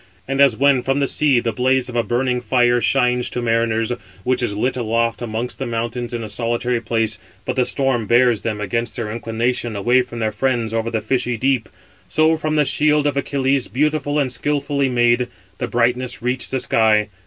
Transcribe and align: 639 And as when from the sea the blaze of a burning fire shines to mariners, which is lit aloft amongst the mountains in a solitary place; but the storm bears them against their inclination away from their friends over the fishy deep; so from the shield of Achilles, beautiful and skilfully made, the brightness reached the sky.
639 0.25 0.33
And 0.33 0.41
as 0.41 0.57
when 0.57 0.81
from 0.83 0.99
the 0.99 1.07
sea 1.07 1.39
the 1.39 1.51
blaze 1.53 1.87
of 1.87 1.95
a 1.95 2.01
burning 2.01 2.41
fire 2.41 2.81
shines 2.81 3.29
to 3.29 3.39
mariners, 3.39 3.91
which 4.23 4.41
is 4.41 4.57
lit 4.57 4.75
aloft 4.75 5.21
amongst 5.21 5.59
the 5.59 5.67
mountains 5.67 6.11
in 6.11 6.23
a 6.23 6.27
solitary 6.27 6.81
place; 6.81 7.19
but 7.45 7.55
the 7.55 7.65
storm 7.65 8.07
bears 8.07 8.41
them 8.41 8.59
against 8.59 8.95
their 8.95 9.11
inclination 9.11 9.75
away 9.75 10.01
from 10.01 10.17
their 10.17 10.31
friends 10.31 10.73
over 10.73 10.89
the 10.89 11.01
fishy 11.01 11.37
deep; 11.37 11.69
so 12.07 12.35
from 12.35 12.55
the 12.55 12.65
shield 12.65 13.05
of 13.05 13.15
Achilles, 13.15 13.67
beautiful 13.67 14.17
and 14.17 14.31
skilfully 14.31 14.89
made, 14.89 15.27
the 15.59 15.67
brightness 15.67 16.19
reached 16.19 16.49
the 16.49 16.59
sky. 16.61 17.09